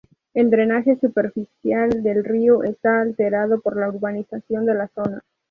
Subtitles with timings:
[0.33, 5.21] El drenaje superficial del río está alterado por la urbanización de la zona.